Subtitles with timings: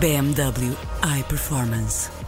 [0.00, 2.25] BMW iPerformance.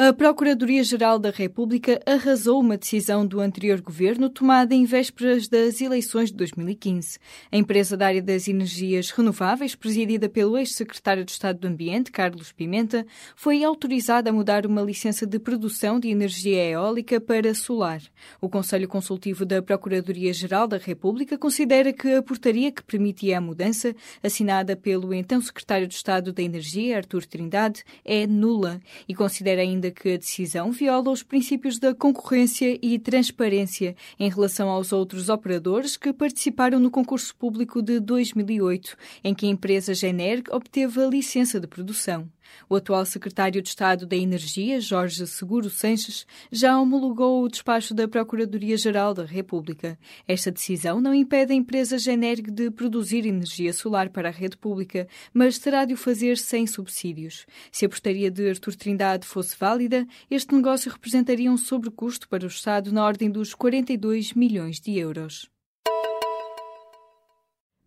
[0.00, 6.30] A Procuradoria-Geral da República arrasou uma decisão do anterior governo tomada em vésperas das eleições
[6.30, 7.18] de 2015.
[7.50, 12.52] A empresa da área das energias renováveis, presidida pelo ex-secretário de Estado do Ambiente, Carlos
[12.52, 18.00] Pimenta, foi autorizada a mudar uma licença de produção de energia eólica para solar.
[18.40, 23.92] O Conselho Consultivo da Procuradoria-Geral da República considera que a portaria que permitia a mudança,
[24.22, 29.87] assinada pelo então secretário de Estado da Energia, Artur Trindade, é nula e considera ainda
[29.90, 35.96] que a decisão viola os princípios da concorrência e transparência em relação aos outros operadores
[35.96, 41.58] que participaram no concurso público de 2008, em que a empresa Generg obteve a licença
[41.60, 42.28] de produção.
[42.68, 48.06] O atual secretário de Estado da Energia, Jorge Seguro Sanches, já homologou o despacho da
[48.06, 49.98] Procuradoria-Geral da República.
[50.26, 55.08] Esta decisão não impede a empresa Generg de produzir energia solar para a rede pública,
[55.32, 57.46] mas terá de o fazer sem subsídios.
[57.70, 62.48] Se a portaria de Artur Trindade fosse válida, este negócio representaria um sobrecusto para o
[62.48, 65.50] Estado na ordem dos 42 milhões de euros.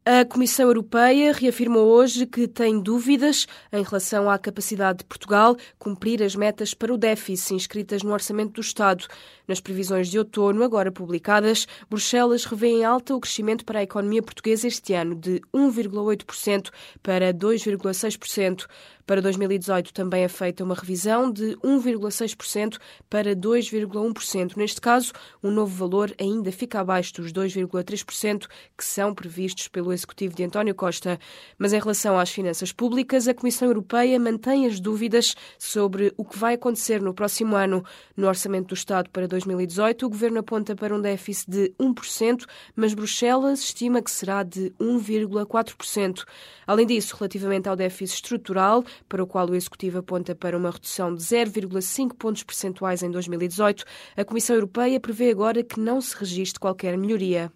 [0.03, 6.23] A Comissão Europeia reafirmou hoje que tem dúvidas em relação à capacidade de Portugal cumprir
[6.23, 9.05] as metas para o déficit inscritas no Orçamento do Estado.
[9.47, 14.23] Nas previsões de outono, agora publicadas, Bruxelas revê em alta o crescimento para a economia
[14.23, 16.71] portuguesa este ano, de 1,8%
[17.03, 18.65] para 2,6%.
[19.11, 22.77] Para 2018 também é feita uma revisão de 1,6%
[23.09, 24.55] para 2,1%.
[24.55, 25.11] Neste caso,
[25.43, 28.47] o um novo valor ainda fica abaixo dos 2,3%
[28.77, 31.19] que são previstos pelo executivo de António Costa.
[31.57, 36.37] Mas em relação às finanças públicas, a Comissão Europeia mantém as dúvidas sobre o que
[36.37, 37.83] vai acontecer no próximo ano.
[38.15, 42.93] No Orçamento do Estado para 2018, o governo aponta para um déficit de 1%, mas
[42.93, 46.23] Bruxelas estima que será de 1,4%.
[46.65, 51.13] Além disso, relativamente ao déficit estrutural, para o qual o Executivo aponta para uma redução
[51.13, 53.85] de 0,5 pontos percentuais em 2018,
[54.15, 57.51] a Comissão Europeia prevê agora que não se registre qualquer melhoria.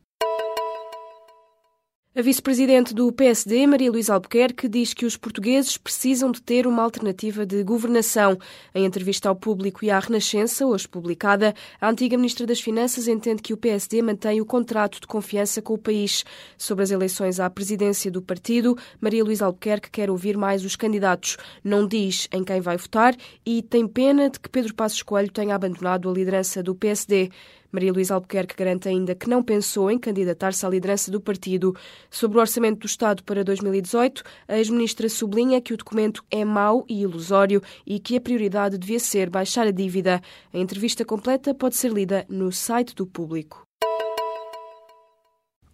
[2.18, 6.82] A vice-presidente do PSD, Maria Luísa Albuquerque, diz que os portugueses precisam de ter uma
[6.82, 8.38] alternativa de governação.
[8.74, 13.42] Em entrevista ao público e à Renascença, hoje publicada, a antiga ministra das Finanças entende
[13.42, 16.24] que o PSD mantém o contrato de confiança com o país.
[16.58, 21.36] Sobre as eleições à presidência do partido, Maria Luísa Albuquerque quer ouvir mais os candidatos.
[21.62, 23.14] Não diz em quem vai votar
[23.46, 27.30] e tem pena de que Pedro Passos Coelho tenha abandonado a liderança do PSD.
[27.76, 31.76] Maria Luísa Albuquerque garante ainda que não pensou em candidatar-se à liderança do partido.
[32.10, 36.86] Sobre o orçamento do Estado para 2018, a ex-ministra sublinha que o documento é mau
[36.88, 40.22] e ilusório e que a prioridade devia ser baixar a dívida.
[40.54, 43.65] A entrevista completa pode ser lida no site do público.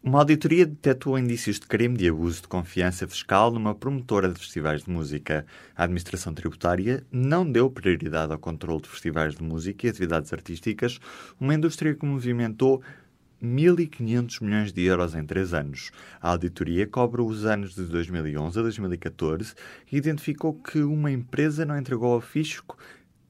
[0.04, 4.84] Uma auditoria detectou indícios de crime de abuso de confiança fiscal numa promotora de festivais
[4.84, 5.46] de música.
[5.76, 11.00] A administração tributária não deu prioridade ao controle de festivais de música e atividades artísticas,
[11.40, 12.82] uma indústria que movimentou
[13.44, 15.92] 1.500 milhões de euros em três anos.
[16.20, 19.54] A auditoria cobre os anos de 2011 a 2014
[19.92, 22.76] e identificou que uma empresa não entregou ao fisco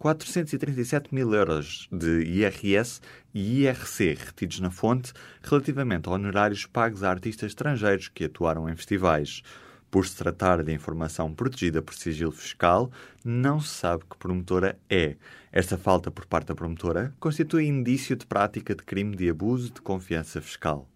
[0.01, 2.99] 437 mil euros de IRS
[3.31, 5.13] e IRC retidos na fonte
[5.43, 9.43] relativamente a honorários pagos a artistas estrangeiros que atuaram em festivais.
[9.91, 12.91] Por se tratar de informação protegida por sigilo fiscal,
[13.23, 15.17] não se sabe que promotora é.
[15.51, 19.81] Esta falta por parte da promotora constitui indício de prática de crime de abuso de
[19.81, 20.90] confiança fiscal.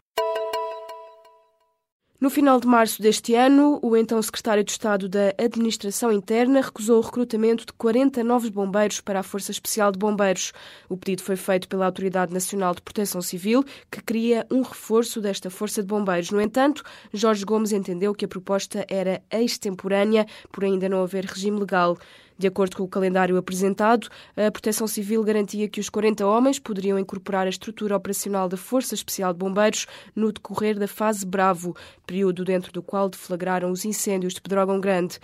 [2.18, 7.00] No final de março deste ano, o então secretário de Estado da Administração Interna recusou
[7.00, 10.54] o recrutamento de 40 novos bombeiros para a Força Especial de Bombeiros.
[10.88, 15.50] O pedido foi feito pela Autoridade Nacional de Proteção Civil, que queria um reforço desta
[15.50, 16.31] Força de Bombeiros.
[16.31, 21.60] No entanto, Jorge Gomes entendeu que a proposta era extemporânea, por ainda não haver regime
[21.60, 21.98] legal.
[22.38, 27.00] De acordo com o calendário apresentado, a Proteção Civil garantia que os 40 homens poderiam
[27.00, 32.44] incorporar a estrutura operacional da Força Especial de Bombeiros no decorrer da fase Bravo, período
[32.44, 35.18] dentro do qual deflagraram os incêndios de Pedrógão Grande.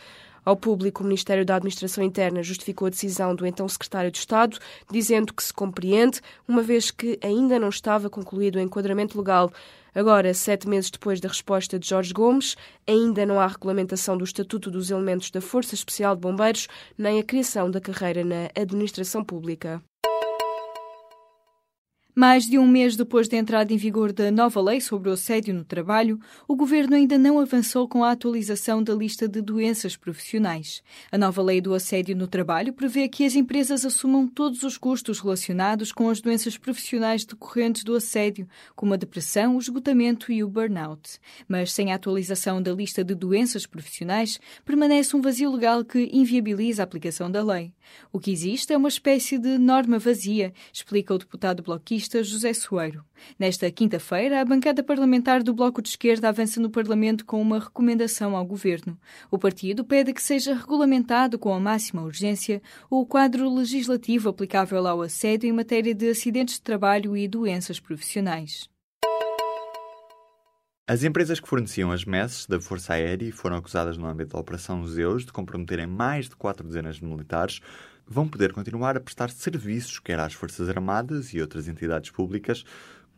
[0.44, 4.58] Ao público, o Ministério da Administração Interna justificou a decisão do então Secretário de Estado,
[4.90, 9.52] dizendo que se compreende, uma vez que ainda não estava concluído o enquadramento legal.
[9.93, 12.55] Agora, sete meses depois da resposta de Jorge Gomes,
[12.88, 16.67] ainda não há regulamentação do Estatuto dos Elementos da Força Especial de Bombeiros,
[16.97, 19.83] nem a criação da carreira na administração pública.
[22.13, 25.54] Mais de um mês depois da entrada em vigor da nova lei sobre o assédio
[25.54, 30.84] no trabalho, o governo ainda não avançou com a atualização da lista de doenças profissionais.
[31.10, 35.22] A nova lei do assédio no trabalho prevê que as empresas assumam todos os custos
[35.22, 40.50] relacionados com as doenças profissionais decorrentes do assédio, como a depressão, o esgotamento e o
[40.50, 41.18] burnout.
[41.48, 46.81] Mas sem a atualização da lista de doenças profissionais, permanece um vazio legal que inviabiliza
[46.81, 47.74] a aplicação da lei.
[48.12, 53.03] O que existe é uma espécie de norma vazia, explica o deputado bloquista José Soeiro.
[53.38, 58.36] Nesta quinta-feira, a bancada parlamentar do Bloco de Esquerda avança no Parlamento com uma recomendação
[58.36, 58.98] ao Governo.
[59.30, 65.01] O partido pede que seja regulamentado com a máxima urgência o quadro legislativo aplicável ao
[65.01, 68.70] assédio em matéria de acidentes de trabalho e doenças profissionais.
[70.91, 74.39] As empresas que forneciam as messes da Força Aérea e foram acusadas no âmbito da
[74.41, 77.61] Operação Zeus de comprometerem mais de quatro dezenas de militares
[78.05, 82.65] vão poder continuar a prestar serviços, quer às Forças Armadas e outras entidades públicas,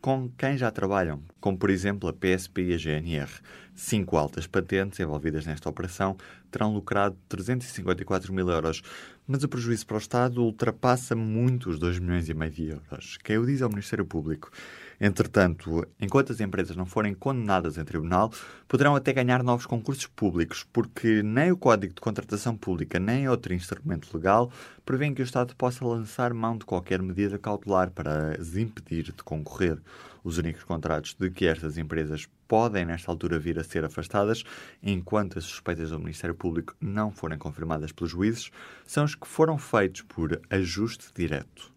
[0.00, 3.30] com quem já trabalham, como por exemplo a PSP e a GNR.
[3.74, 6.16] Cinco altas patentes envolvidas nesta operação
[6.52, 8.82] terão lucrado 354 mil euros,
[9.26, 13.18] mas o prejuízo para o Estado ultrapassa muito os 2 milhões e meio de euros.
[13.24, 14.52] Quem o diz é o Ministério Público.
[15.00, 18.32] Entretanto, enquanto as empresas não forem condenadas em tribunal,
[18.68, 23.52] poderão até ganhar novos concursos públicos, porque nem o Código de Contratação Pública nem outro
[23.52, 24.50] instrumento legal
[24.84, 29.22] prevêem que o Estado possa lançar mão de qualquer medida cautelar para as impedir de
[29.22, 29.78] concorrer.
[30.22, 34.42] Os únicos contratos de que estas empresas podem, nesta altura, vir a ser afastadas,
[34.82, 38.50] enquanto as suspeitas do Ministério Público não forem confirmadas pelos juízes,
[38.86, 41.73] são os que foram feitos por ajuste direto.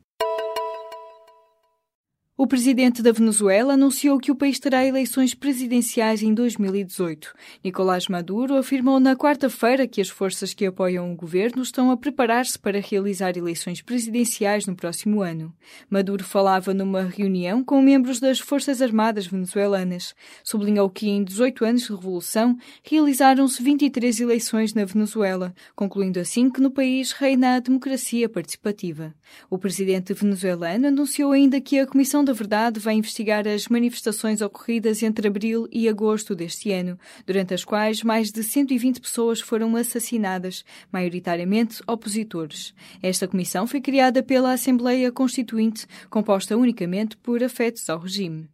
[2.39, 7.33] O presidente da Venezuela anunciou que o país terá eleições presidenciais em 2018.
[7.63, 12.59] Nicolás Maduro afirmou na quarta-feira que as forças que apoiam o governo estão a preparar-se
[12.59, 15.51] para realizar eleições presidenciais no próximo ano.
[15.89, 20.13] Maduro falava numa reunião com membros das Forças Armadas venezuelanas.
[20.43, 26.61] Sublinhou que em 18 anos de revolução realizaram-se 23 eleições na Venezuela, concluindo assim que
[26.61, 29.11] no país reina a democracia participativa.
[29.49, 35.01] O presidente venezuelano anunciou ainda que a Comissão da Verdade vai investigar as manifestações ocorridas
[35.01, 40.65] entre abril e agosto deste ano, durante as quais mais de 120 pessoas foram assassinadas,
[40.91, 42.73] maioritariamente opositores.
[43.01, 48.49] Esta comissão foi criada pela Assembleia Constituinte, composta unicamente por afetos ao regime.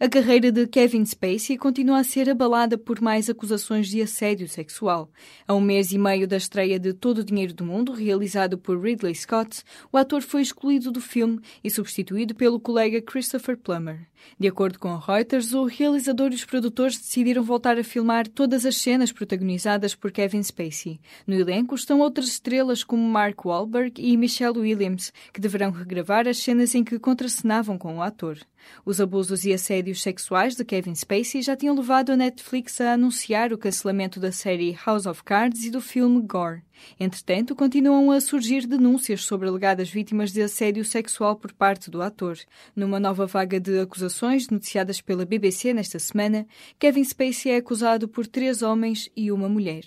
[0.00, 5.10] A carreira de Kevin Spacey continua a ser abalada por mais acusações de assédio sexual.
[5.44, 8.80] A um mês e meio da estreia de Todo o Dinheiro do Mundo, realizado por
[8.80, 14.06] Ridley Scott, o ator foi excluído do filme e substituído pelo colega Christopher Plummer.
[14.38, 18.76] De acordo com Reuters, o realizador e os produtores decidiram voltar a filmar todas as
[18.76, 21.00] cenas protagonizadas por Kevin Spacey.
[21.26, 26.38] No elenco estão outras estrelas como Mark Wahlberg e Michelle Williams, que deverão regravar as
[26.38, 28.38] cenas em que contracenavam com o ator.
[28.84, 29.52] Os abusos e
[29.88, 34.30] assédios sexuais de Kevin Spacey já tinham levado a Netflix a anunciar o cancelamento da
[34.30, 36.62] série House of Cards e do filme Gore.
[36.98, 42.36] Entretanto, continuam a surgir denúncias sobre alegadas vítimas de assédio sexual por parte do ator.
[42.74, 46.46] Numa nova vaga de acusações noticiadas pela BBC nesta semana,
[46.78, 49.84] Kevin Spacey é acusado por três homens e uma mulher.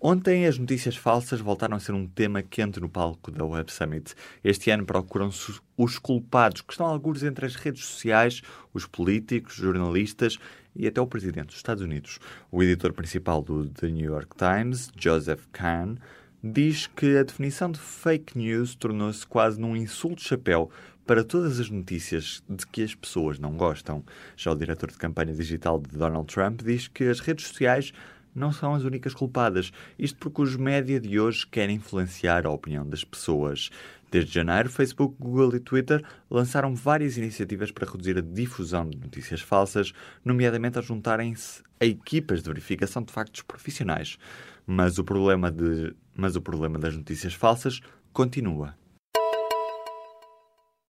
[0.00, 4.14] Ontem as notícias falsas voltaram a ser um tema quente no palco da Web Summit.
[4.44, 8.40] Este ano procuram-se os culpados, que estão alguns entre as redes sociais,
[8.72, 10.38] os políticos, jornalistas
[10.76, 12.20] e até o presidente dos Estados Unidos.
[12.48, 15.96] O editor principal do The New York Times, Joseph Kahn,
[16.44, 20.70] diz que a definição de fake news tornou-se quase num insulto-chapéu
[21.04, 24.04] para todas as notícias de que as pessoas não gostam.
[24.36, 27.92] Já o diretor de campanha digital de Donald Trump diz que as redes sociais
[28.34, 29.72] não são as únicas culpadas.
[29.98, 33.70] Isto porque os média de hoje querem influenciar a opinião das pessoas.
[34.10, 39.40] Desde janeiro, Facebook, Google e Twitter lançaram várias iniciativas para reduzir a difusão de notícias
[39.40, 39.92] falsas,
[40.24, 44.18] nomeadamente a juntarem-se a equipas de verificação de factos profissionais.
[44.66, 45.94] Mas o problema, de...
[46.14, 47.80] Mas o problema das notícias falsas
[48.12, 48.74] continua.